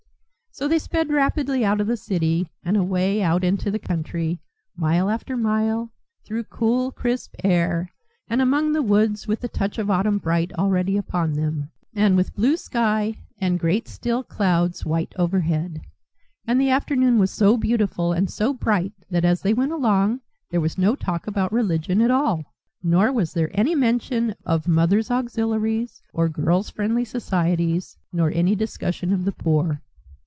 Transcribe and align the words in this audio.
So 0.53 0.67
they 0.67 0.79
sped 0.79 1.09
rapidly 1.13 1.63
out 1.63 1.79
of 1.79 1.87
the 1.87 1.95
City 1.95 2.49
and 2.61 2.75
away 2.75 3.23
out 3.23 3.41
into 3.41 3.71
the 3.71 3.79
country, 3.79 4.41
mile 4.75 5.09
after 5.09 5.37
mile, 5.37 5.93
through 6.25 6.43
cool, 6.43 6.91
crisp 6.91 7.35
air, 7.41 7.93
and 8.27 8.41
among 8.41 8.73
woods 8.85 9.29
with 9.29 9.39
the 9.39 9.47
touch 9.47 9.77
of 9.79 9.89
autumn 9.89 10.17
bright 10.17 10.51
already 10.55 10.97
upon 10.97 11.31
them, 11.33 11.71
and 11.95 12.17
with 12.17 12.35
blue 12.35 12.57
sky 12.57 13.15
and 13.39 13.61
great 13.61 13.87
still 13.87 14.23
clouds 14.23 14.85
white 14.85 15.13
overhead. 15.17 15.79
And 16.45 16.59
the 16.59 16.69
afternoon 16.69 17.17
was 17.17 17.31
so 17.31 17.55
beautiful 17.55 18.11
and 18.11 18.29
so 18.29 18.51
bright 18.53 18.91
that 19.09 19.23
as 19.23 19.41
they 19.43 19.53
went 19.53 19.71
along 19.71 20.19
there 20.51 20.61
was 20.61 20.77
no 20.77 20.95
talk 20.97 21.27
about 21.27 21.53
religion 21.53 22.01
at 22.01 22.11
all! 22.11 22.43
nor 22.83 23.09
was 23.13 23.31
there 23.31 23.49
any 23.53 23.73
mention 23.73 24.35
of 24.45 24.67
Mothers' 24.67 25.09
Auxiliaries, 25.09 26.01
or 26.13 26.27
Girls' 26.27 26.69
Friendly 26.69 27.05
Societies, 27.05 27.97
nor 28.11 28.29
any 28.35 28.53
discussion 28.53 29.13
of 29.13 29.23
the 29.23 29.31
poor. 29.31 29.81